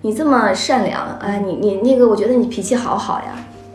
[0.00, 3.34] 你这么善良啊，你你那个，我觉得你脾气好好呀。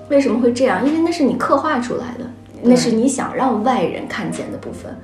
[0.10, 0.86] 为什么会这样？
[0.86, 2.26] 因为那是你刻画出来的，
[2.62, 4.96] 那是你想让外人看见的部分，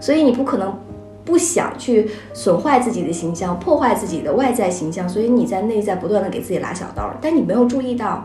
[0.00, 0.76] 所以你不可能
[1.24, 8.24] 不想去损坏自己的形象，破坏自己的外在形象，所以你在内在不断的给自己拉小刀，但你没有注意到。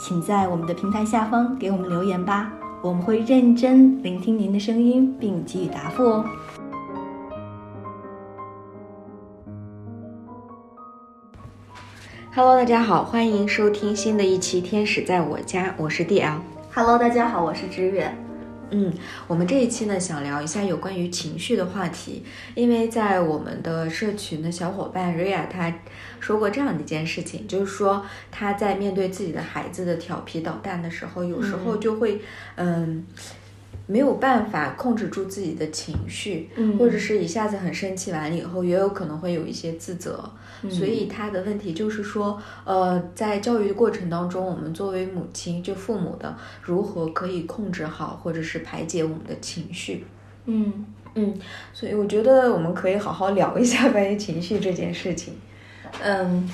[0.00, 6.24] 请在我们的平台下方给我们留言吧，我们会认真聆听您的声音，并给予答复哦。
[12.32, 16.36] Hello，大家好，欢迎收听新的一期《天使在我家》，我是 DL。
[16.72, 18.16] Hello，大家好，我是知月。
[18.70, 18.92] 嗯，
[19.26, 22.24] 我们这一期呢，想聊一下有关于情绪的话题，
[22.54, 25.72] 因为在我们的社群的小伙伴瑞亚，他
[26.20, 32.20] 说过这样的一件事情，就是说他在面对自己的孩子的调皮捣蛋的时候，有时候就会，
[32.56, 33.06] 嗯。
[33.90, 40.22] 没有办法控制住自己的情绪，或者是一下子很生气完了以后，也有可能会有一些自责。
[40.68, 50.04] 所以他的问题就是说，呃，在教育的过程当中，我们作为母亲，就父母的，如何可以控制好，或者是排解我们的情绪？
[50.44, 51.34] 嗯嗯，
[51.72, 55.32] 所以我觉得我们可以好好聊一下关于情绪这件事情。
[56.02, 56.46] 嗯，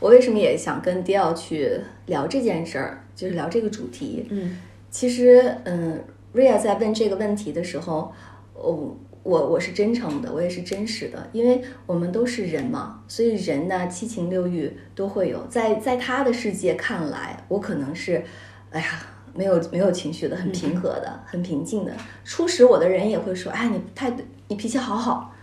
[0.00, 4.24] 我为什么也想跟迪奥去聊这件事儿，就是聊这个主题。
[4.30, 4.56] 嗯，
[4.90, 5.92] 其实，嗯。
[5.92, 6.02] 瑞
[6.44, 8.12] 亚在问这个问题的时候，
[8.54, 15.46] 我我我是真诚的，我也是真实的，因为我们都是人嘛，所以人呢七情六欲都会有。
[15.46, 18.22] 在在他的世界看来，我可能是，
[18.70, 18.86] 哎呀，
[19.34, 21.92] 没有没有情绪的，很平和的，很平静的。
[22.24, 24.12] 初识我的人也会说，哎，你太
[24.48, 25.34] 你脾气好好。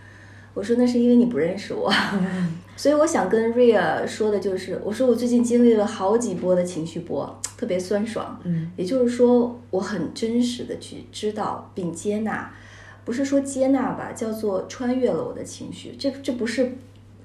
[0.56, 1.92] 我说那是因为你不认识我，
[2.78, 8.40] 所以我想跟瑞亚说的就是，我说我最近经历了好几波的情绪波，特别酸爽。
[8.44, 12.50] 嗯，也就是说，我很真实的去知道并接纳，
[13.04, 15.94] 不是说接纳吧，叫做穿越了我的情绪。
[15.98, 16.72] 这这不是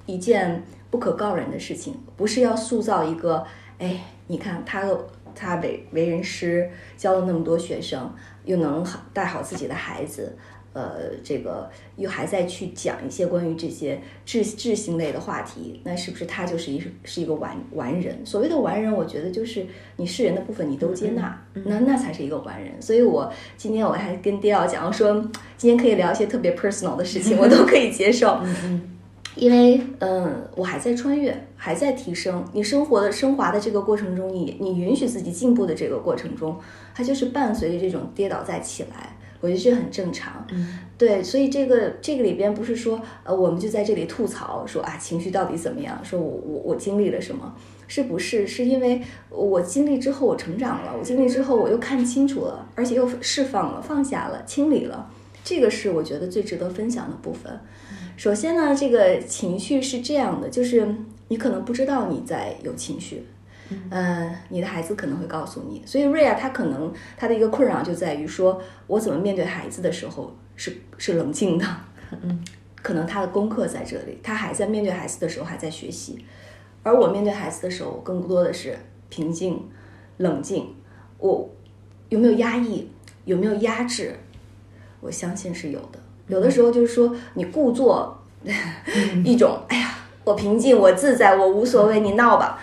[0.05, 3.45] 一件不可告人的事情，不是要塑造一个，
[3.77, 4.85] 哎，你看他
[5.33, 8.13] 他为为人师，教了那么多学生，
[8.43, 10.37] 又能好带好自己的孩子。
[10.73, 18.25] 呃，这个又还在去讲一些关于这些智智性类的话题，那是不是他就是一是一个完完人？
[18.25, 19.65] 所谓的完人，我觉得就是
[19.97, 22.81] 你是人的部分你都接纳，那那才是一个完人。
[22.81, 25.13] 所以我今天我还跟迪奥讲我说，
[25.57, 28.41] 今天可以聊一些特别 personal 的事情，我都可以接受，
[29.35, 32.45] 因为嗯，我还在穿越，还在提升。
[32.53, 36.57] 你生活的升华的这个过程中，你你允许自己进步的这个过程中，
[36.95, 39.17] 它就是伴随着这种跌倒再起来。
[39.41, 45.99] 我觉得这很正常，嗯，对，所以这个这个里边不是说，呃，我们就在这里吐槽说啊，情绪到底怎么样？
[46.03, 47.53] 说我我我经历了什么？
[47.87, 48.47] 是不是？
[48.47, 55.09] 是因为我经历之后我成长了，我经历之后我又看清楚了，而且又释放了、放下了、清理了，
[55.43, 57.59] 这个是我觉得最值得分享的部分。
[58.15, 60.95] 首先呢，这个情绪是这样的，就是
[61.27, 63.25] 你可能不知道你在有情绪。
[63.89, 71.65] 嗯，你的孩子可能会告诉你，所以瑞亚他可能他的一个困扰就在于说，我怎么面对孩子的时候是是冷静的，
[72.21, 72.43] 嗯，
[72.81, 76.25] 可能他的功课在这里，他还在面对孩子的时候还在学习，
[76.83, 78.77] 而我面对孩子的时候更多的是
[79.09, 79.69] 平静、
[80.17, 80.73] 冷静。
[81.17, 81.49] 我
[82.09, 82.89] 有没有压抑？
[83.25, 84.15] 有没有压制？
[84.99, 85.99] 我相信是有的。
[86.27, 88.17] 有的时候就是说你故作
[89.23, 92.59] 一种，哎呀，我平静，我自在，我无所谓，你闹吧。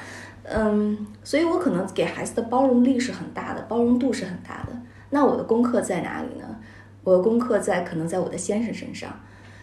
[0.51, 4.73] 嗯，所以我可能给孩子的包容力是很大的，包容度是很大的。
[5.11, 6.57] 那我的功课在哪里呢？
[7.05, 9.21] 我的功课在可能在我的先生身上。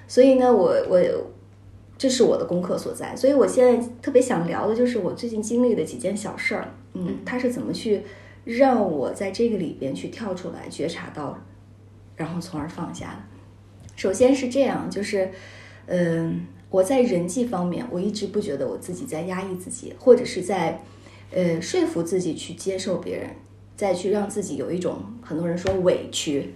[0.08, 1.02] 所以呢，我我
[1.98, 3.16] 这是我的功课所在。
[3.16, 6.68] 所以我现在特别想聊的就是我最近经历的几件小事儿。
[6.94, 8.04] 嗯，他是怎么去
[8.44, 11.38] 让我在这个里边去跳出来，觉察到，
[12.16, 13.18] 然后从而放下的。
[13.96, 15.32] 首先是这样，就是
[15.88, 16.46] 嗯。
[16.76, 20.84] 我在人际方面，我一直不觉得我自己在压抑自己，或者是在，
[21.32, 23.30] 呃，说服自己去接受别人，
[23.78, 26.54] 再去让自己有一种很多人说委屈，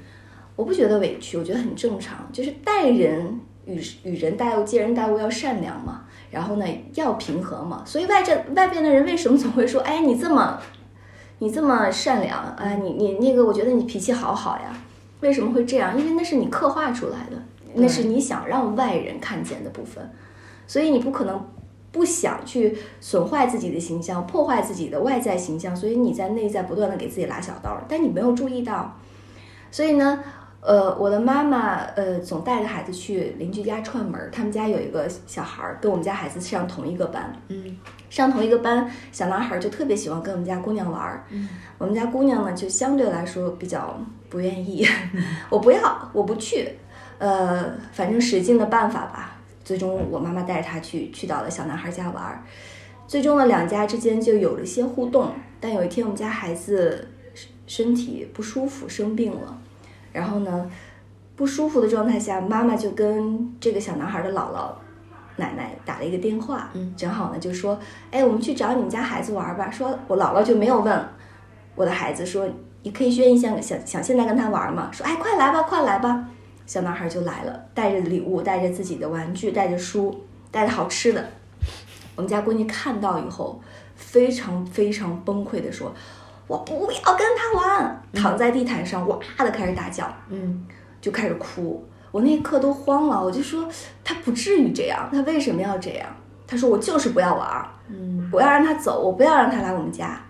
[0.57, 10.59] 我不觉得委屈，我觉得很正常，就是待人与与人待物、接人待物要善良嘛，然后呢要平和嘛，所以外这外边的人为什么总会说，哎，你这么，
[11.37, 14.83] 你这么善良，哎，你你那个，我觉得你脾气好好呀，
[15.21, 15.97] 为什么会这样？
[15.97, 17.41] 因为那是你刻画出来的。
[17.73, 20.09] 那是你想让外人看见的部分，
[20.67, 21.47] 所以你不可能
[21.91, 28.97] 不想去损坏自己的形象，破坏自己的外在形象，所以你在内在不断的给自己拉小刀，但你没有注意到，
[29.71, 30.23] 所以呢。
[30.61, 37.77] 呃，我的妈妈呃总带着孩子去邻居家串门儿，他们家有一个小孩儿跟我们家孩子上同一个班，嗯。
[38.09, 41.47] 上同一个班，小男孩儿就特别喜欢跟我们家姑娘玩儿，嗯。
[41.77, 44.85] 我们家姑娘呢就相对来说比较不愿意，
[45.49, 46.67] 我不要，我不去，
[47.19, 52.41] 呃，反正使劲的办法吧，最终我妈妈带着他去去到了小男孩家玩儿，
[53.07, 59.57] 最终呢两家之间就有了一些互动，但有一天我们家孩子身身体不舒服生病了。
[60.11, 60.71] 然后呢，
[61.35, 64.71] 不舒服的状态下，妈妈就跟这个小男孩的姥姥、
[65.35, 67.79] 奶奶打了一个电话，嗯，正好呢就说，
[68.11, 69.69] 哎，我们去找你们家孩子玩吧。
[69.69, 71.05] 说我姥姥就没有问
[71.75, 72.49] 我的孩子说，
[72.81, 74.89] 你可以愿意想想想现在跟他玩吗？
[74.91, 76.27] 说，哎，快来吧，快来吧。
[76.69, 80.15] 小男孩就来了，带着礼物，带着自己的玩具，带着书，
[80.51, 81.29] 带着好吃的。
[82.15, 83.59] 我们家闺女看到以后，
[83.95, 85.91] 非常非常崩溃的说。
[86.45, 90.63] 我不要跟他玩，躺在地毯上哇的开始大叫，嗯
[91.01, 91.83] 就开始哭。
[92.11, 93.67] 我那一刻都慌了，我就说
[94.03, 96.07] 他不至于这样，他为什么要这样？
[96.45, 100.21] 他说我就是不要玩，嗯我要让他走，我不要让他来我们家，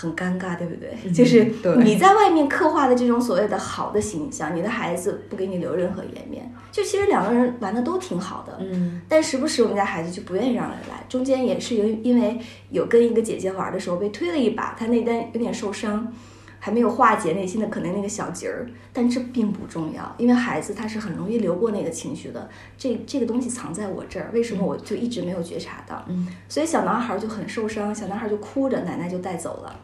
[0.00, 1.10] 很尴尬，对不对？
[1.10, 1.44] 就是
[1.82, 12.38] 你在外面刻画的这种所谓的好的形象，你的孩子不给你留任何颜面，就其实两个人玩的都挺好的，嗯但时不时我们家孩子就不愿意让人来，中间也是因因为
[12.70, 16.12] 有跟一个姐姐玩的时候被推了一把，她那单有点受伤，
[16.60, 26.04] 还没有化解内心的可能那个小结儿，但这并不重要，因为孩子他是很容易流过那个情绪的，这这个东西藏在我这儿，为什么我就一直没有觉察到？
[26.08, 29.80] 嗯所以小男孩就很受伤，小男孩就哭着，奶奶就带走了。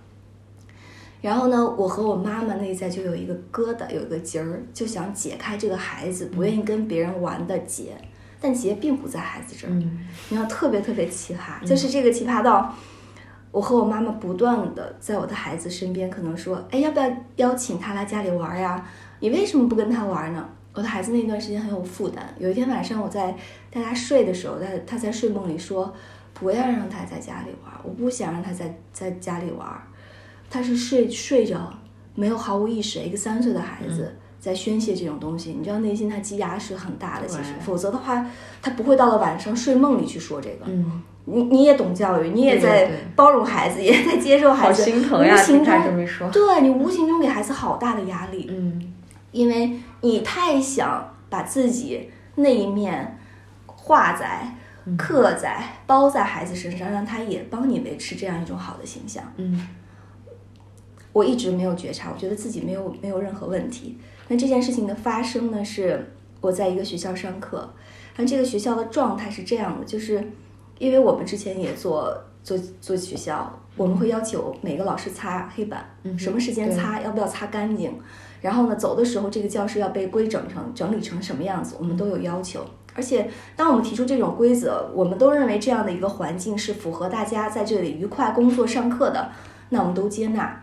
[1.22, 7.96] 然后呢，我和我妈妈内在就有一个疙瘩，有一个结儿，就想解开这个孩子不愿意跟别人玩的结，
[8.40, 9.70] 但结并不在孩子这儿。
[9.70, 12.74] 嗯你要特别特别奇葩，就是这个奇葩到，
[13.54, 18.84] 我和我妈妈不断的在我的孩子身边，可能说，哎，要不要邀请他来家里玩呀？
[19.20, 20.44] 你为什么不跟他玩呢？
[20.72, 22.34] 我的孩子那段时间很有负担。
[22.36, 23.32] 有一天晚上，我在
[23.70, 25.94] 带他睡的时候，他他在睡梦里说，
[26.32, 29.64] 不要让他在家里玩，我不想让他在在家里玩。
[30.50, 31.72] 他是睡睡着，
[32.16, 34.16] 没有毫无意识，一个三岁的孩子。
[34.40, 38.26] 在宣泄这种东西，你知道内心他积压是很大的，其实，否则的话，
[38.60, 40.66] 他不会到了晚上睡梦里去说这个。
[40.66, 48.92] 嗯，你你也懂教育，你也在包容孩子，也在接受孩好子，心疼呀，无形中，么说，对你无形中给孩子好大的压力，嗯
[49.32, 53.18] 因为你太想把自己那一面
[53.66, 54.54] 画在、
[54.84, 59.24] 嗯刻在、包在孩子身上，让他也帮你维持这样一种好的形象。
[59.36, 59.66] 嗯
[61.12, 63.96] 我一直没有觉察，我觉得自己没有没有任何问题。
[64.26, 67.72] 那这件事情的发生呢，是我在一个学校上课，
[68.16, 70.32] 那这个学校的状态是这样的，就是
[70.78, 77.92] 因为我们之前也做做做学校，我们会要求每个老师擦黑板，嗯什么时间擦，要不要擦干净，
[78.40, 82.64] 然后呢，走的时候这个教室要被规整成整理成什么样子，我们都有要求。
[82.96, 89.32] 而且，当我们提出这种规则，我们都认为这样的一个环境是符合大家在这里愉快工作、上课的，
[89.70, 90.62] 那我们都接纳。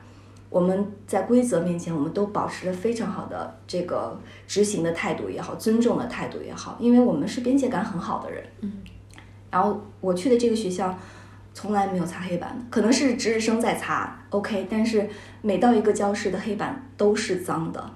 [0.50, 4.18] 我们在规则面前，我们都保持了非常好的这个
[4.48, 8.44] 执行的态度也好，尊重的态度也好，因为我们是边界感很好的人。
[8.62, 8.72] 嗯。
[9.52, 10.98] 然后我去的这个学校，
[11.54, 15.08] 从来没有擦黑板的，可能是值日生在擦，OK，但是
[15.42, 17.92] 每到一个教室的黑板都是脏的。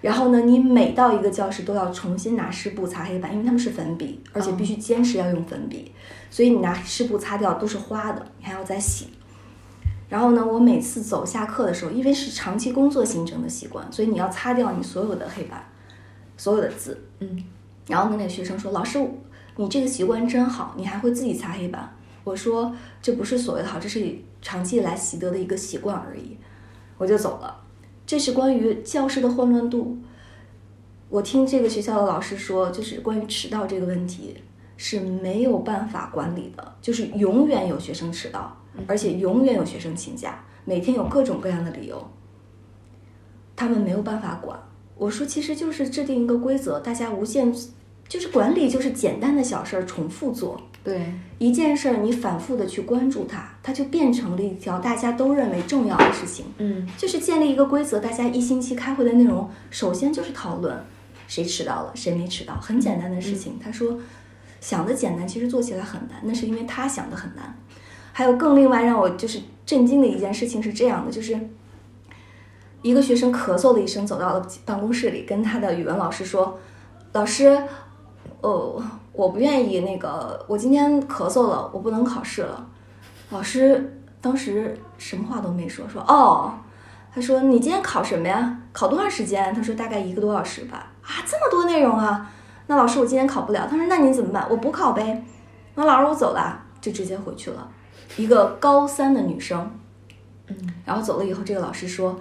[0.00, 5.92] 然后呢，你每到一个教室都要重新拿湿布擦黑板，因为他们是粉笔，而且必须坚持要用粉笔，
[6.30, 9.08] 所以你拿湿布擦掉都是花的，你还要再洗。
[10.08, 15.62] 然后呢，我每次走下课的时候，因为是长期工作形成的习惯，所以你要擦掉你所有的黑板，
[16.36, 16.98] 所有的字。
[17.18, 17.44] 嗯，
[17.86, 18.98] 然后呢，那个学生说：“老师，
[19.60, 26.38] 你这个习惯真好，你还会自己擦黑板。”我说：“这不是所谓的好，这是长期以来习得的一个习惯而已。”
[26.96, 27.62] 我就走了。
[28.06, 29.98] 这是关于教室的混乱度。
[31.10, 34.34] 我听这个学校的老师说，就是关于迟到这个问题
[34.78, 42.10] 是没有办法管理的，就是永远有学生迟到，而且永远有学生请假，每天有各种各样的理由，
[43.54, 44.58] 他们没有办法管。
[44.96, 47.52] 我说，其实就是制定一个规则，大家无限，
[48.10, 50.60] 就是管理，就是简单的小事儿重复做。
[50.82, 56.46] 对，一件事儿你反复的去关注它，它就变成了一条大家都认为重要的事情。
[56.58, 60.76] 嗯就是建立一个规则，大家一星期开会的内容，首先就是讨论
[61.28, 63.56] 谁迟到了，谁没迟到，很简单的事情。
[63.62, 63.96] 他说，
[64.60, 67.56] 想的简单，其实做起来很难，那是因为他想的很难。
[68.12, 71.38] 还有更另外让我就是震惊的一件事情是这样的，就是
[72.82, 76.58] 一个学生咳嗽了一声，走到了办公室里，跟他的语文老师说
[77.12, 77.62] ：“老师，
[78.42, 78.82] 哦，
[79.12, 82.66] 我不愿意那个，我今天咳嗽了，我不能考试了。
[83.30, 86.54] 老师当时什么话都没说，说哦，
[87.14, 88.58] 他说你今天考什么呀？
[88.72, 89.54] 考多长时间？
[89.54, 90.92] 他说大概一个多小时吧。
[91.02, 92.30] 啊，这么多内容啊！
[92.66, 93.66] 那老师我今天考不了。
[93.68, 94.46] 他说那你怎么办？
[94.48, 95.24] 我补考呗。
[95.74, 97.68] 那老师我走了，就直接回去了。
[98.16, 99.70] 一个高三的女生，
[100.46, 102.18] 嗯，然后走了以后，这个老师说，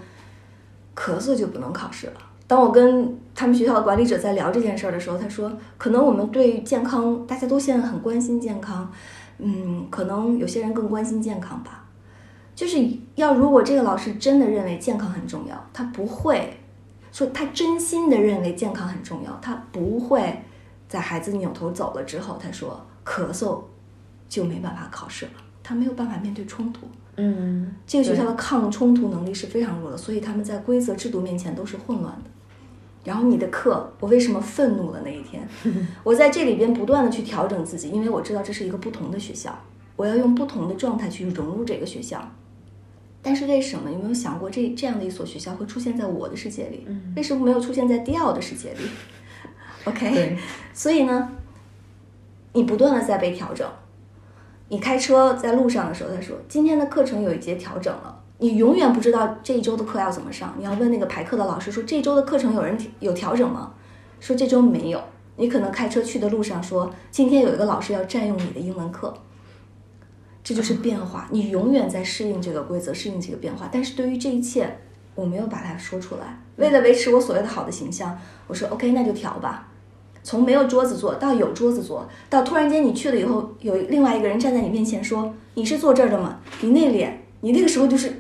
[0.96, 2.14] 咳嗽就不能考试了。
[2.50, 8.92] 当我跟他们学校的管理者在聊这件事儿的时候，他说，可能我们对健康，大家都现在很关心健康，
[9.38, 11.86] 嗯，可能有些人更关心健康吧。
[12.56, 16.58] 就是要如果这个老师真的认为健康很重要，他不会
[17.12, 20.42] 说他真心的认为健康很重要，他不会
[20.88, 23.62] 在孩子扭头走了之后，他说咳嗽
[24.28, 25.32] 就没办法考试了。
[25.62, 26.88] 他没有办法面对冲突，
[27.18, 32.30] 嗯，这个学校的抗冲突能力是非常弱的，所以他们在规则制度面前都是混乱的。
[33.04, 35.48] 然后你的课，我为什么愤怒了那一天？
[36.04, 39.58] 我在这里边不断的去调整自己，因为我知道这是一个不同的学校，
[39.96, 42.30] 我要用不同的状态去融入这个学校。
[43.22, 43.92] 但是为什么？
[43.92, 46.88] 有没有想过这这样的一所学校会出现在我的世界里？
[47.16, 48.80] 为什么没有出现在迪奥的世界里？
[49.86, 50.38] OK，
[50.74, 51.30] 所以呢，
[52.54, 53.68] 你不断的在被调整。
[54.70, 60.56] 你开车在路上的时候，他说今天的课程有一节调整了，你永远不知道这一周的课要怎么上。
[60.58, 63.74] 你要问那个排课的老师说这周的课程有人有调整吗？
[64.20, 65.02] 说这周没有。
[65.36, 69.14] 你可能开车去的路上说今天有一个老师要占用你的英文课，
[70.44, 71.28] 这就是变化。
[71.32, 73.70] 你永远在适应这个规则，适应这个变化。
[73.72, 74.80] 但是对于这一切，
[75.16, 76.42] 我没有把它说出来。
[76.58, 78.18] 为了维持我所谓的好的形象，
[78.48, 79.68] 我说 OK，那就调吧。
[80.24, 88.19] 从没有桌子坐到有桌子坐，到突然间你去了以后，有另外一个人站在你面前说：“你是坐这儿的吗？”你那脸，你那个时候就是，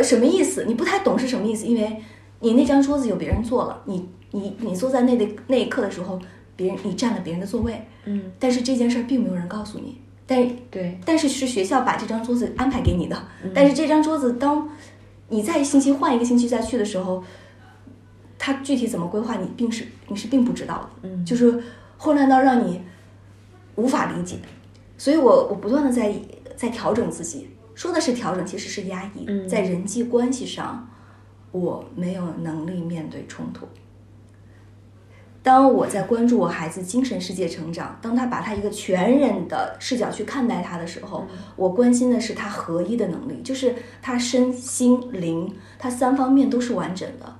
[0.00, 0.64] 呃，什么意思？
[0.66, 1.96] 你不太懂是什么意思，因为
[2.40, 6.18] 你那张桌子有别人坐了，你你你坐在那的那一刻的时候，
[6.56, 13.22] 别人你占了别人的座位，嗯，但是这件事儿并没有人告诉你，但对，但是是学校把这张桌子安排给你的，
[13.54, 14.68] 但是这张桌子当
[15.28, 17.22] 你在星期换一个星期再去的时候。
[18.42, 21.62] 他具体怎么规划，你并是你是并不知道的，嗯，就是
[21.98, 22.80] 混乱到让你
[23.76, 24.36] 无法理解，
[24.96, 26.10] 所以我我不断的在
[26.56, 30.86] 在调整自己，说的是调整，其实是压抑，在人际关系上
[31.50, 33.66] 我没有能力面对冲突。
[35.42, 47.34] 当我在关注我孩子精神世界成长，当他把他一个全人的视角去看待他的时候，我关心的是他合一的能力，就是他身心灵，他三方面都是完整的。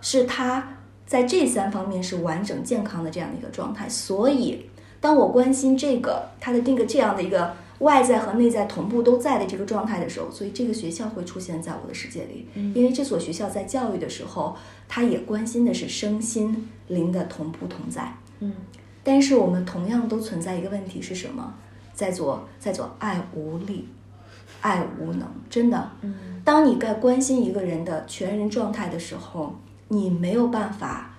[0.00, 4.64] 是他在这三方面是完整健康的这样的一个状态，所以
[4.98, 14.56] 当我关心这个他的那个这样的一个外在和内在同步都在的这个状态的时候，所以这个学校会出现在我的世界里，因为这所学校在教育的时候，
[14.88, 18.12] 他也关心的是身心灵的同步同在。
[18.40, 18.52] 嗯，
[19.04, 21.54] 但是我们同样都存在一个问题是什么？
[21.92, 23.88] 在做在做爱无力，
[24.60, 25.90] 爱无能，真的。
[26.02, 29.54] 嗯，当你在关心一个人的全人状态的时候。
[29.88, 31.10] 你没有办法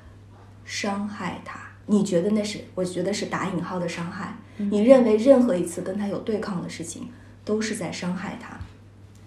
[0.65, 2.60] 伤害他，你觉得那是？
[2.74, 4.36] 我觉得是打引号的伤害。
[4.58, 7.10] 你认为任何一次跟他有对抗的事情，
[7.44, 8.58] 都是在伤害他。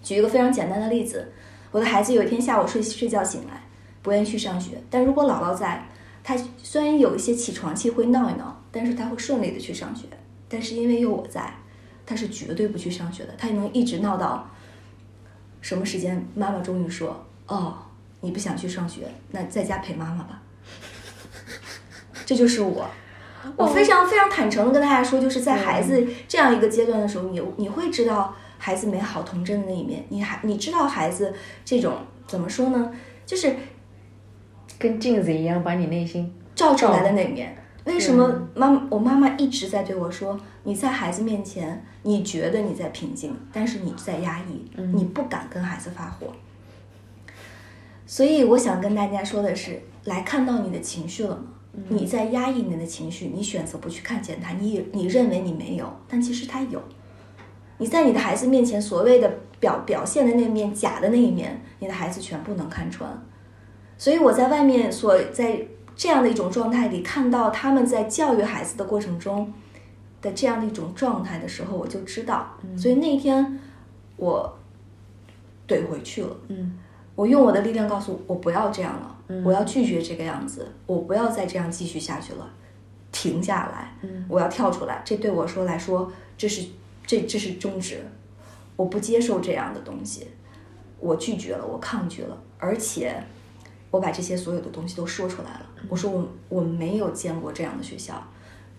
[0.01, 1.31] 举一个非常简单的例子，
[1.71, 3.63] 我的孩子有一天下午睡睡觉醒来，
[4.01, 4.81] 不愿意去上学。
[4.89, 5.87] 但如果姥姥在，
[6.23, 10.05] 他虽然有一些起床气会闹一闹，但是他会顺利的去上学。
[10.47, 11.53] 但是因为有我在，
[12.05, 13.33] 他是绝对不去上学的。
[13.37, 14.49] 他能一直闹到
[15.61, 16.27] 什么时间？
[16.35, 17.77] 妈妈终于说：“哦。”
[18.21, 20.41] 你不想去上学，那在家陪妈妈吧。
[22.25, 22.85] 这就是我，
[23.55, 31.93] 我非常非常坦诚的跟大家说，就是在孩子这样一个阶段的时候，你你会知道孩子美好童真的那一面，你还你知道孩子这种
[32.27, 32.91] 怎么说呢？
[33.25, 33.55] 就是
[34.77, 37.55] 跟镜子一样，把你内心照出来的那面。
[37.85, 46.27] 为什么妈我妈妈一直在对我说，你在孩子面前，你觉得你在平静，但是你在压抑，你不敢跟孩子发火。
[48.05, 51.43] 所以我想跟大家说的是，来看到你的情绪了吗？
[51.87, 56.81] 你在压抑你的情绪，你选择不去看见它，你你认为你没有，但其实它有。
[57.77, 63.09] 你在你的孩子面前所谓的表表现的那面假的那一面，你的孩子全部能看穿。
[63.97, 69.53] 所以我在外面所在这样的一种状态里，看到他们在教育孩子的过程中
[70.21, 72.57] 的这样的一种状态的时候，我就知道。
[72.77, 73.59] 所以那天
[74.17, 74.57] 我
[75.67, 76.35] 怼回去了。
[76.47, 76.77] 嗯。
[77.15, 82.49] 我用我的力量告诉我不要这样了，我要拒绝这个样子，我不要再这样继续下去了，
[83.11, 83.93] 停下来，
[84.27, 85.01] 我要跳出来。
[85.05, 86.67] 这对我说来说，这是
[87.05, 88.03] 这这是终止，
[88.75, 90.27] 我不接受这样的东西，
[90.99, 93.23] 我拒绝了，我抗拒了，而且
[93.91, 95.65] 我把这些所有的东西都说出来了。
[95.87, 98.21] 我说我我没有见过这样的学校，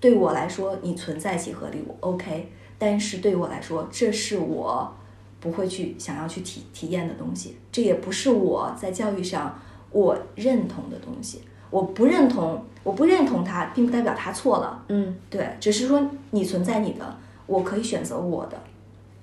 [0.00, 2.52] 对我来说你存在即合理，我 OK。
[2.78, 4.90] 但是对我来说，这是我
[5.38, 11.42] 不会去想要去体体验的东西，这也不是我在教育上我认同的东西。
[11.70, 14.84] 我不认同，我不认同它，并不代表它错了。
[14.88, 17.16] 嗯，对，只是说你存在你的，
[17.46, 18.60] 我可以选择我的，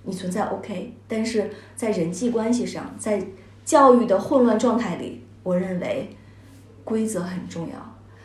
[0.04, 0.94] 你存在 OK。
[1.10, 3.22] 但是在人际关系上，在
[3.66, 6.10] 教育的混乱状态里，我认为
[6.86, 7.74] 规则很重要。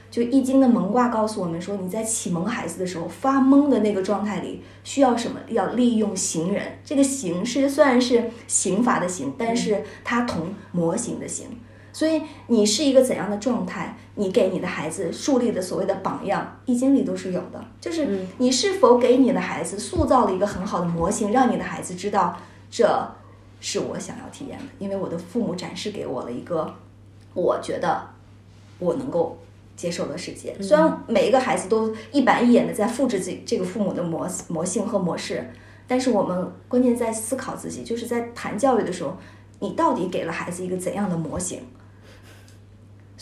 [0.08, 5.40] 就《易经》的蒙卦告诉我们说，你在启蒙孩子的时候，发懵的那个状态里，需要什么？
[5.48, 6.62] 要利用行人。
[6.84, 11.48] 这个行是虽然是刑罚的刑，但是它同模型的形。
[11.92, 13.96] 所以你是一个怎样的状态？
[14.14, 17.64] 你给你的孩子树立的所谓的榜样，《易经》里都是有的。
[17.80, 22.36] 就是你是否给你的孩子塑造了一个很好的模型，让你的孩子知道
[22.70, 23.10] 这
[23.60, 26.74] 是我想要体验的，因为我的父母展示给我了一个
[27.32, 28.02] 我觉得
[28.78, 29.38] 我能够
[29.76, 30.54] 接受的世界。
[30.60, 35.50] 虽然每一个孩子都一板一眼的在复制自己这个父母的模模性和模式，
[35.86, 39.16] 但是我们关键在思考自己，就是在谈教育的时候，
[39.60, 41.62] 你到底给了孩子一个怎样的模型？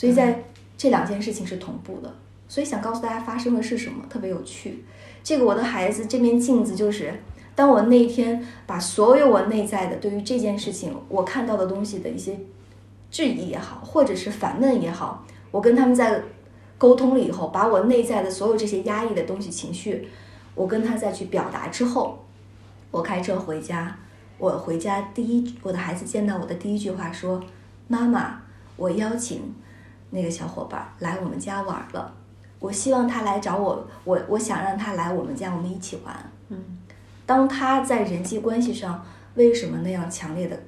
[0.00, 0.44] 所以在
[0.78, 2.10] 这两件事情是同步的，
[2.48, 4.82] 所以想告诉大家发生的是什么，特别有趣。
[5.22, 7.12] 这个我的孩子这面镜子就是，
[7.54, 12.38] 当我那一天把所有我内在的对于这件事情我看到的东西的一些
[13.10, 16.22] 质疑也好，或者是反问也好，我跟他们在
[16.78, 20.08] 沟通了以后，把我内在的所有这些压抑的东西、情绪，
[20.54, 22.24] 我跟他再去表达之后，
[22.90, 23.98] 我开车回家，
[24.38, 27.44] 我回家第一，我的孩子见到我的第一句话说
[27.86, 28.40] ：“妈妈，
[28.76, 29.42] 我邀请。”
[30.10, 32.12] 那个小伙伴来我们家玩了，
[32.58, 36.32] 我希望他来找我，我我想让他来我们家，我们一起玩。
[36.48, 36.78] 嗯，
[37.24, 39.04] 当他在人际关系上
[39.36, 40.60] 为什么那样强烈的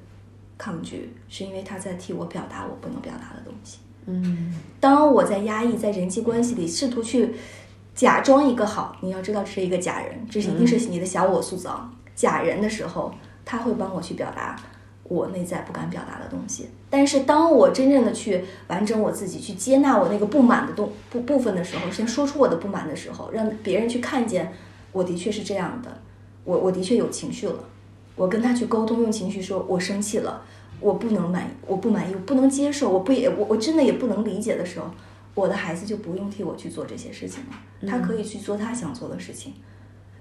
[0.57, 3.79] 抗拒，是因为他在替我表达我不能表达的东西。
[4.05, 7.35] 嗯，当我在压抑，在人际关系里试图去
[7.93, 13.13] 假装一个好，你要知道这是一个假人，这是一定是你的小我塑造假人的时候，
[13.45, 14.55] 他会帮我去表达。
[15.03, 24.53] 我内在不敢表达的东西，但是当我真正的去完整我自己，去接纳我那个不满的东部部分的时候，先说出我的不满的时候，让别人去看见，
[24.93, 26.01] 我的确是这样的，
[26.45, 27.59] 我我的确有情绪了，
[28.15, 30.41] 我跟他去沟通，用情绪说，我生气了，
[30.79, 34.89] 我不能满意，我不满意，我不能接受，我不也我我真的也不能理解的时候，
[35.35, 39.53] 我的孩子就不用替我去做这些事情了，他可以去做他想做的事情，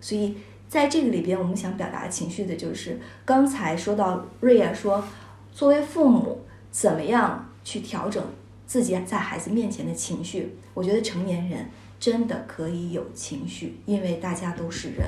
[0.00, 0.36] 所以。
[0.72, 5.04] 在这个里边，我们想表达情绪的就是刚才说到瑞亚说，
[5.52, 8.24] 作为父母怎么样去调整
[8.66, 10.56] 自己在孩子面前的情绪？
[10.72, 11.68] 我觉得成年人
[12.00, 15.06] 真的可以有情绪，因为大家都是人。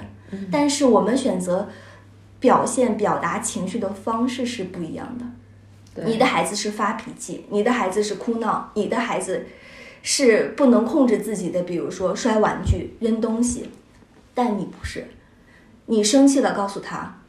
[0.52, 1.66] 但是我们选择
[2.38, 6.04] 表现、表达情绪的方式是不一样的。
[6.04, 9.46] 你的孩子是发脾气，你的孩子是哭闹，你的孩子
[10.02, 13.70] 是不能控制自己的，比如说摔玩具、扔东西，
[14.34, 15.06] 但你不是。
[15.86, 17.20] 你生气了，告诉他，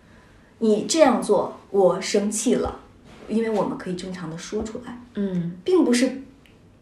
[0.60, 2.80] 你这样做，我生气了，
[3.28, 6.24] 因为我们可以正常的说出来，嗯，并不是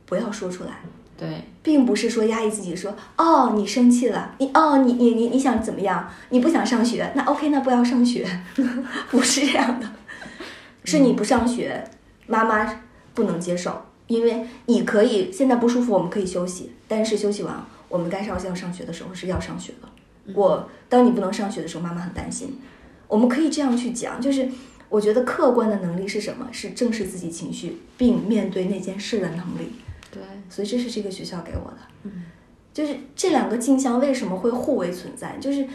[0.06, 0.82] 不要说出来，
[1.18, 6.08] 对，并不是说压抑自己，说哦，你生气了，你哦，你你你你想怎么样？
[6.30, 8.28] 你不想上学，那 OK，那不要上学，
[9.10, 9.90] 不是这样的，
[10.84, 11.84] 是你不上学，
[12.28, 12.82] 妈妈
[13.16, 19.90] 不能接受，因为你可以现在不舒服，我们可以休息，但是休息完，我们该上要上学的时候是要上学的。
[20.34, 22.58] 我当你不能上学的时候，妈妈很担心。
[23.08, 24.50] 我们可以这样去讲，就是
[24.90, 26.48] 我觉得客观的能力是什么？
[26.52, 29.74] 是正视自己情绪并面对那件事的能力。
[30.10, 31.78] 对，所以这是这个学校给我的。
[32.04, 32.24] 嗯，
[32.74, 35.38] 就是这两个镜像为什么会互为存在？
[35.42, 35.68] 就是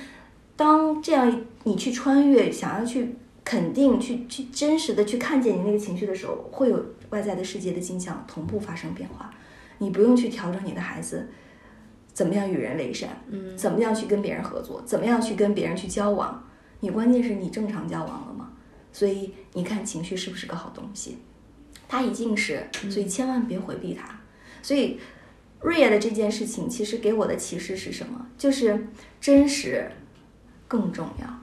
[0.57, 9.31] 当这样你去穿越，想要去肯定、去去真实的去看见你那个情绪的时候，会有外在的世界的镜像同步发生变化。
[9.79, 11.29] 你不用去调整你的孩子。
[12.19, 13.11] 怎么样与人为善？
[13.29, 14.83] 嗯，怎么样去跟别人合作？
[14.85, 16.45] 怎么样去跟别人去交往？
[16.81, 18.51] 你关键是你正常交往了吗？
[18.93, 21.19] 所以你看情绪是不是个好东西？
[21.87, 24.19] 它一定是，所以千万别回避它。
[24.63, 24.99] 所以
[25.61, 28.27] 瑞亚的这件事情，其实给我的启示是什么？
[28.37, 28.89] 就是
[29.21, 29.89] 真实
[30.67, 31.43] 更重要。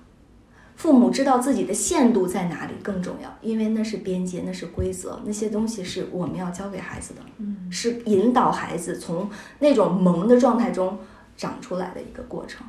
[0.75, 10.99] 父母知道自己的限度在哪里更重要，因为那是边界，那是规则，那些东西是我们要教给孩子的，嗯，是引导孩子从那种萌的状态中
[11.37, 12.67] 长出来的一个过程。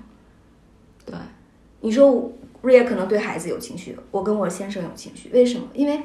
[1.05, 1.17] 对，
[1.81, 5.67] 你说瑞也可能对孩子有情绪，我跟我先生有情绪，为什么？
[5.75, 6.01] 因为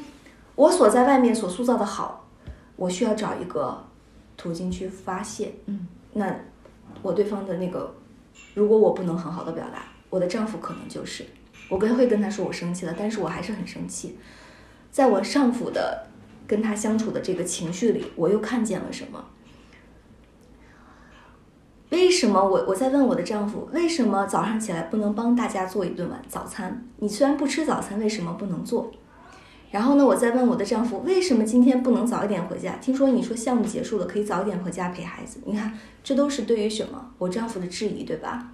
[0.56, 2.28] 我所在外面所塑造的好，
[2.76, 3.82] 我需要找一个
[4.36, 6.36] 途径去发泄，嗯，那
[7.04, 7.94] 我对方的那个，
[8.56, 11.24] 如果我不能很好的表达，我的丈夫可能就是。
[11.72, 14.18] 我跟会跟他说我生气了，但是我还是很生气。
[14.92, 16.06] 在我丈夫的
[16.46, 19.24] 跟他相处的这个情绪里，我又看见了什么？
[21.92, 26.86] 为什么我我在问我的丈夫，为什么早上起来不能帮大家做一顿晚早餐？
[26.98, 28.92] 你虽然不吃早餐，为什么不能做？
[29.72, 32.76] 然后呢，我再问我的丈夫，为什么今天不能早一点回家？
[32.82, 35.40] 听说你说项目结束了，可以早一点回家陪孩子。
[35.46, 37.12] 你看，这都是对于什么？
[37.18, 38.52] 我丈夫的质疑，对吧？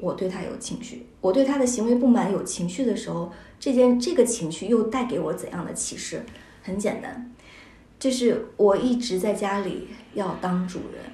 [0.00, 6.24] 我对他有情绪，我对他的行为不满有情绪的时候，这件这个情绪又带给我怎样的启示？
[6.62, 7.32] 很简单，
[7.98, 11.04] 就是我一直在家里要当主人，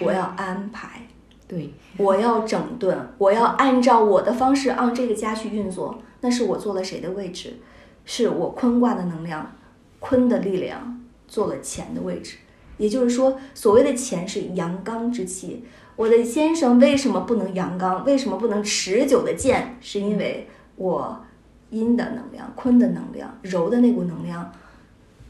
[0.00, 1.08] 我要安排，
[1.48, 6.02] 对，我要整顿，我要按照我的方式让这个家去运作。
[6.20, 7.58] 那是我做了谁的位置？
[8.04, 9.56] 是我坤卦的能量，
[10.00, 12.36] 坤的力量做了钱的位置。
[12.78, 15.64] 也就是说，所谓的钱是阳刚之气。
[15.96, 18.04] 我的先生为什么不能阳刚？
[18.04, 19.76] 为什么不能持久的健？
[19.80, 21.24] 是因为我
[21.70, 24.52] 阴的能量、坤的能量、柔的那股能量，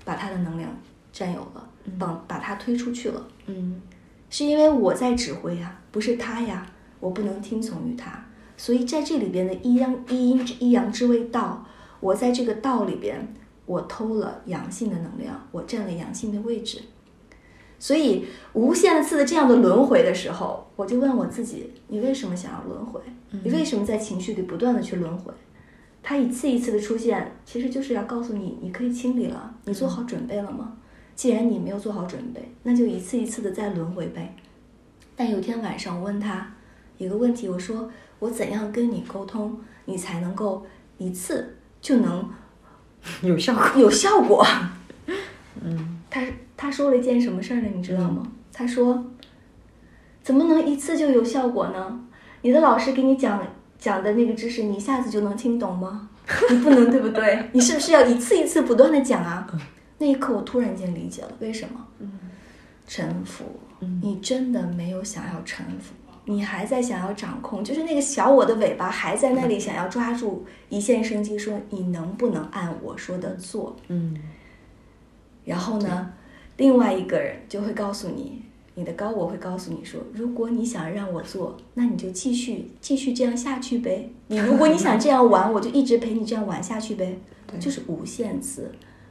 [0.05, 0.68] 把他的能量
[1.12, 3.26] 占有了，把把他推出去了。
[3.46, 3.81] 嗯
[4.29, 6.66] 是因为我在指挥呀，不是他呀，
[6.98, 8.26] 我不能听从于他。
[8.57, 11.64] 所以在这里边的一阳一阴之一阳之谓道，
[12.00, 13.35] 我在这个道里边，
[13.66, 16.81] 我偷了阳性的能量，我占了阳性的位置。
[17.79, 23.01] 所以无限次的这样的轮回的时候，我就问我自己：你为什么想要轮回？
[23.43, 25.33] 你为什么在情绪里不断的去轮回？
[26.03, 30.75] 它一次一次的出现，其实就是要告诉你，你可以清理了，你做好准备了吗？
[31.15, 34.37] 既然你没有做好准备，那就一次一次的再轮回呗。
[35.17, 36.55] 但有天晚上，我问他
[36.99, 40.65] 一个问题，我说：我怎样跟你沟通，你才能够
[40.99, 42.29] 一次就能
[43.23, 43.81] 有效果。
[43.81, 44.47] 有效果？
[45.61, 46.26] 嗯他
[46.57, 47.68] 他说了一件什么事儿呢？
[47.74, 48.26] 你知道吗？
[48.52, 49.05] 他说
[50.22, 52.00] ：“怎么能一次就有效果呢？
[52.40, 53.46] 你的老师给你讲
[53.79, 56.09] 讲的那个知识，你一下子就能听懂吗？
[56.50, 57.50] 你不能，对不对？
[57.52, 59.46] 你是不是要一次一次不断的讲啊？”
[59.98, 61.87] 那一刻，我突然间理解了为什么
[62.87, 63.44] 臣服。
[64.02, 65.92] 你真的没有想要臣服，
[66.24, 73.76] 你还在想要掌控，就是那个小我的尾巴还在那里想要抓住一线生机，说你能不能按我说的做？
[73.88, 74.16] 嗯
[75.46, 76.12] 然后呢，
[76.59, 78.42] 另外一个人就会告诉你，
[78.74, 84.11] 你的高我会告诉你说，如果你想让我做，那你就继续继续这样下去呗。
[84.26, 87.18] 你如果你想这样玩，我就一直陪你这样玩下去呗。
[87.59, 88.70] 就是无限次。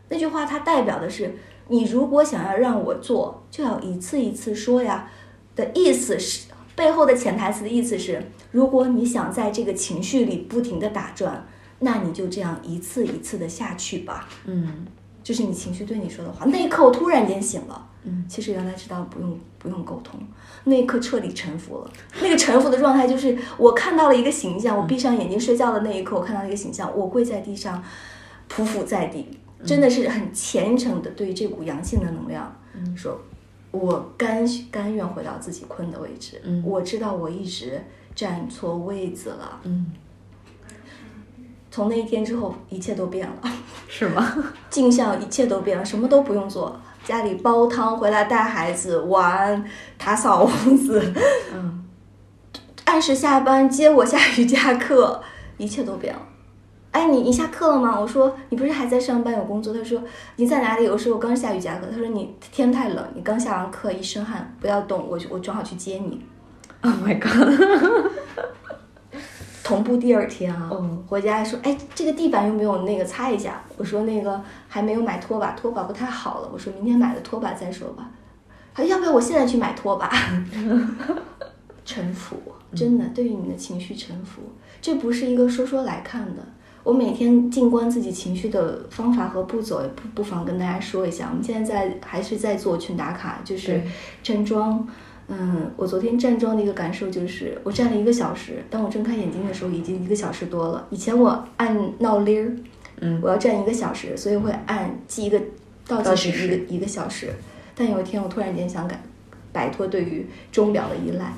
[0.10, 1.34] 那句话它代表的是，
[1.70, 5.10] 你如果想要让我做，就要一次一次说呀。
[5.56, 8.22] 的意思是背后的潜台词的意思是，
[8.52, 11.48] 如果你想在这个情绪里不停的打转，
[11.80, 14.28] 那你就这样一次一次的下去吧。
[14.44, 14.86] 嗯
[15.26, 16.46] 这是你情绪对你说的话。
[16.46, 17.90] 那一刻，我突然间醒了。
[18.04, 20.20] 嗯，其实原来知道不用不用沟通，
[20.66, 21.92] 那一刻彻底臣服了。
[22.22, 27.84] 那个臣服的状态就是，我看到了一个形象，我闭上眼睛睡觉的那一刻，我看到了一个形象，我跪在地上，
[28.48, 29.28] 匍匐在地，
[29.66, 32.56] 真的是很虔诚的对这股阳性的能量
[32.96, 33.20] 说，
[33.72, 36.40] 我甘甘愿回到自己困的位置。
[36.44, 37.84] 嗯我知道我一直
[38.14, 39.60] 站错位子了。
[39.64, 39.92] 嗯，
[41.76, 43.34] 从那一天之后，一切都变了。
[43.90, 44.34] 是吗？
[44.72, 49.62] 镜像一切都变了，什么都不用做，家里煲汤，回来带孩子玩，
[49.98, 51.04] 打扫屋子，
[51.54, 51.84] 嗯
[52.86, 55.22] 按时下班接我下瑜伽课，
[55.58, 56.22] 一切都变了。
[56.92, 58.00] 哎，你你下课了吗？
[58.00, 59.74] 我说你不是还在上班有工作？
[59.74, 60.02] 他说
[60.38, 60.88] 你在哪里？
[60.88, 61.88] 我说我刚下瑜伽课。
[61.92, 66.26] 他说你天太冷，你刚下完课一身汗，不要动，我我正好去接你。
[66.84, 68.12] ，Oh my god！
[69.66, 73.64] 同步第二天啊，嗯回家说，哎，这个地板有没有那个擦一下？
[73.78, 76.50] 我说那个还没有买拖把，拖把不太好了。
[76.54, 78.12] 我说明天买了拖把再说吧。
[78.76, 80.08] 他要不要我现在去买拖把？
[81.84, 82.38] 臣服，
[82.76, 84.44] 真的对于你的情绪臣服，
[84.80, 86.44] 这不是一个说说来看的。
[86.84, 91.30] 我每天静观自己情绪的方法和步骤，也不不妨跟大家说一下。
[91.32, 93.84] 我们现在在还是在做群打卡，就是对
[94.22, 94.88] 站桩。
[95.28, 100.86] 嗯，我昨天站桩的一个感受就是，我站了一个小时，当我睁开眼睛的时候，已经一个小时多了。
[100.92, 102.56] 以前我按闹铃儿，
[103.02, 105.42] 嗯我要站一个小时，所以会按记一个
[105.88, 107.34] 倒倒计计时一个时一个小时。
[107.76, 109.02] 但有一天，我突然间想改
[109.52, 111.34] 摆脱对于钟表的依赖，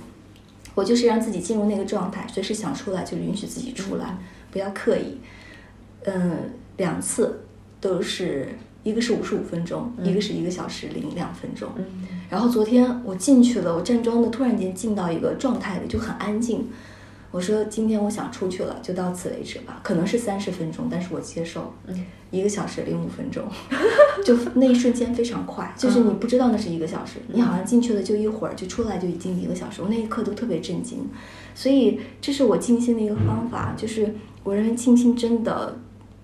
[0.76, 4.18] 我就是让自己进入那个状态，随时想出来就允许自己出来，
[4.52, 5.18] 不要刻意。
[6.04, 7.40] 嗯，两次
[7.80, 8.50] 都是
[8.88, 11.70] 一个是五十五分钟，一个是一个小时零两分钟。
[11.78, 11.84] 嗯
[12.30, 16.68] 然后昨天我进去了，我站桩的突然间进到一个状态里，就很安静。
[17.32, 19.80] 我说今天我想出去了，就到此为止吧。
[19.82, 21.74] 可能是三十分钟，但是我接受。
[21.86, 23.46] 嗯，一个小时零五分钟，
[24.26, 29.82] 就那一瞬间非常快，就是你不知道那是一个小时，你好像进去了就一会儿，就出来就已经一个小时。
[29.82, 31.08] 我那一刻都特别震惊，
[31.56, 35.78] 所以这是我静心的一个方法，就是我认为静心真的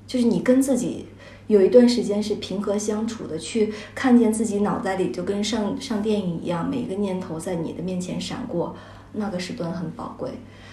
[0.06, 1.06] 就是你跟自己
[1.48, 8.76] 有一段时间是平和相处的，去看见自己脑袋里就跟上上电影一样，每一个念头在你的面前闪过，
[9.14, 10.32] 那个时段很宝贵。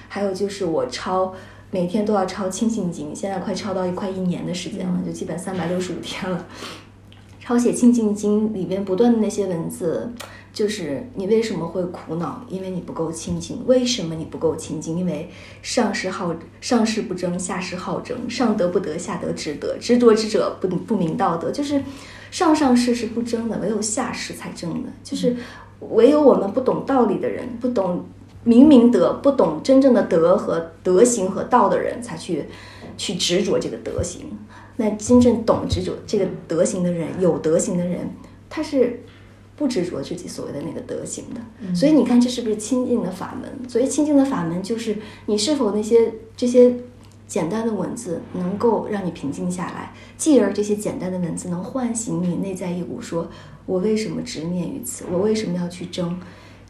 [0.09, 1.35] 还有就是我抄
[1.70, 6.46] 每天都要抄清醒经，现在快抄到快一年的时间了，就基本三百六十五天了。
[7.38, 10.12] 抄写清净经里边不断的那些文字，
[10.52, 12.44] 就是你为什么会苦恼？
[12.48, 13.62] 因为你不够清净。
[13.66, 14.98] 为什么你不够清净？
[14.98, 15.30] 因为
[15.62, 18.28] 上士好上士不争，下士好争。
[18.28, 19.76] 上德不德，下得只得。
[19.78, 21.50] 执着之者不不明道德。
[21.50, 21.82] 就是
[22.30, 24.88] 上上世是不争的，唯有下世才争的。
[25.02, 25.36] 就是
[25.80, 28.04] 唯有我们不懂道理的人，不懂
[28.44, 32.44] 明明德，不懂真正的德和德行和道的人，才去
[32.96, 34.26] 去执着这个德行。
[34.76, 38.08] 那真正懂执着这个德行的人，有德行的人，
[38.48, 39.02] 他是
[39.61, 41.75] 不执着自己所谓的那个德行的。
[41.75, 43.68] 所以你看，这是不是清净的法门？
[43.68, 44.96] 所以清净的法门就是
[45.27, 46.75] 你是否那些这些
[47.29, 53.31] 简单的文字能够让你平静下来，继而这些简单的文字能唤醒你内在一股说：
[53.66, 55.05] 我为什么执念于此？
[55.12, 56.18] 我为什么要去争？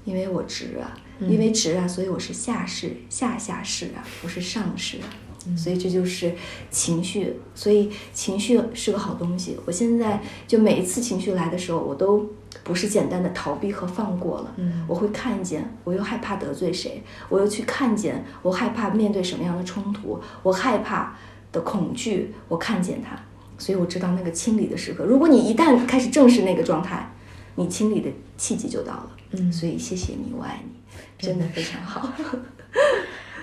[0.05, 5.07] 因为我执啊，因为执啊，所以我是下士，下下士啊，不是上士啊。
[5.57, 6.35] 所以这就是
[6.70, 9.57] 情绪，所以情绪是个好东西。
[9.64, 12.31] 我现在就每一次情绪来的时候，我都
[12.62, 21.16] 不是简单的逃避和放过了，嗯，我会看见，我又害怕得罪谁，我又去看见，我害怕面对什么样的冲突，我害怕
[21.53, 23.18] 的恐惧，我看见它，
[23.57, 25.05] 所以我知道那个清理的时刻。
[25.05, 27.11] 如果你一旦开始正视那个状态，
[27.55, 29.11] 你清理的契机就到了。
[29.33, 32.12] 嗯，所以谢谢你，我爱你，真的非常好。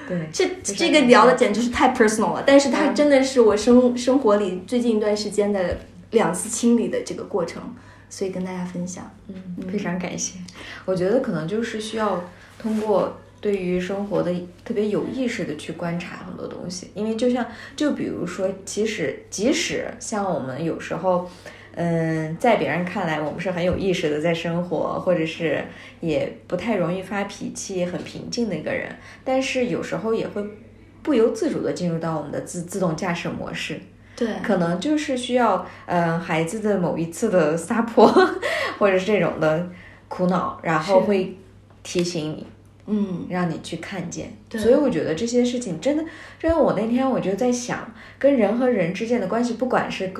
[0.07, 5.77] 对，这这个聊的简直是太 personal 了，但是它真的是我生生活里最近一段时间的
[6.11, 7.61] 两次清理的这个过程，
[8.09, 9.11] 所以跟大家分享。
[9.27, 9.35] 嗯，
[9.71, 10.39] 非常感谢。
[10.85, 12.23] 我觉得可能就是需要
[12.57, 21.29] 通过对于生活的特别有意识的去观察很多东西，因为就像就比如说，即使即使像我们有时候。
[21.79, 25.63] 嗯，在别人看来，我们是很有意识的在生活，或者是
[25.99, 28.89] 也不太容易发脾气、很平静的一个人。
[29.23, 30.43] 但是有时候也会
[31.03, 33.79] 不由自主的进入到我们的自自动驾驶模式。
[34.15, 38.11] 对，可能就是需要嗯孩子的某一次的撒泼，
[38.79, 39.69] 或者是这种的
[40.07, 41.37] 苦恼，然后会
[41.83, 42.47] 提醒你，
[42.87, 44.35] 嗯，让你去看见。
[44.49, 46.03] 对所以我觉得这些事情真的，
[46.39, 50.11] 真的，我那天我就在想，跟人和人之间的关系，不管是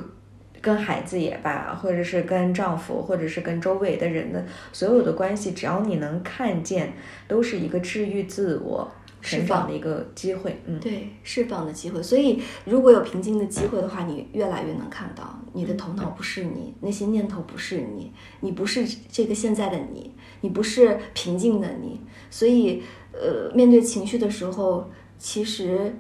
[0.68, 6.92] 跟跟孩子也罢，或者是跟丈夫，或者是跟周围的人的所有的关系，只要你能看见，
[7.26, 10.60] 都是一个治愈自我、释放的一个机会。
[10.66, 12.04] 嗯，对，释放的机会。
[12.04, 22.02] 所以如果有平静的机会的话，你越来越能看到，你的头脑不是你，那些念头不是你，你不是这个现在的你，你不是平静的你。
[22.30, 25.96] 所以，呃，面对情绪的时候，其实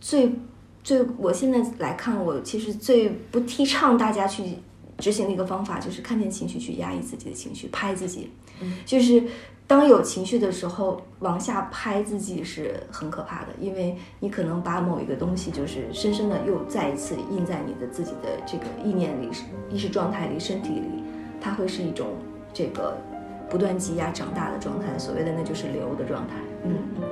[0.00, 0.32] 最
[0.82, 4.42] 最，我现在来看，我其实最不提倡大家去
[4.98, 8.30] 执行的一个方法，就是看见情绪去压抑自己的情绪，拍自己，
[8.84, 9.22] 就是。
[9.68, 19.28] 当有情绪的时候，往下拍自己是很可怕的，因为你可能把某一个东西，就是深深的又再一次印在你的自己的这个意念里、
[19.70, 21.04] 意识状态里、身体里，
[21.38, 22.06] 它会是一种
[22.54, 22.96] 这个
[23.50, 24.98] 不断积压长大的状态。
[24.98, 26.36] 所谓的那就是流的状态。
[26.64, 27.02] 嗯，嗯，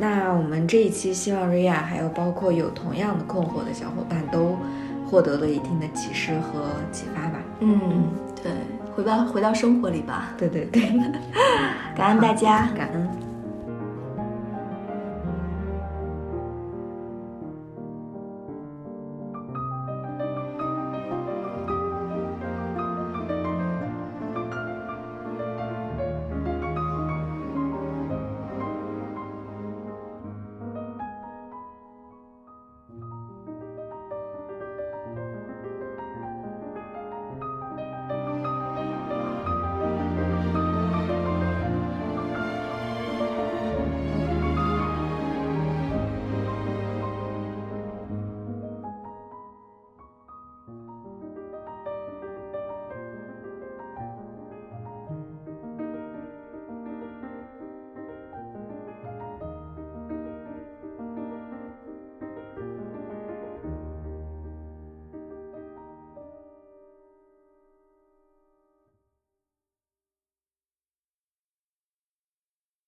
[0.00, 4.56] 那我们这一期希望瑞亚还有包括有同样的困惑的小伙伴都
[5.06, 7.38] 获得了一定的启示和启发吧。
[7.60, 8.08] 嗯，
[8.42, 8.50] 对，
[8.96, 10.32] 回到回到生活里吧。
[10.38, 10.80] 对对对，
[11.94, 12.68] 感恩大家。
[12.74, 13.29] 感恩。